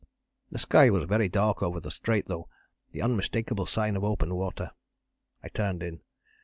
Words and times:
The 0.49 0.57
sky 0.57 0.89
was 0.89 1.03
very 1.03 1.29
dark 1.29 1.61
over 1.61 1.79
the 1.79 1.91
Strait 1.91 2.25
though, 2.25 2.49
the 2.91 3.03
unmistakable 3.03 3.67
sign 3.67 3.95
of 3.95 4.03
open 4.03 4.33
water. 4.33 4.71
I 5.43 5.49
turned 5.49 5.83
in. 5.83 6.01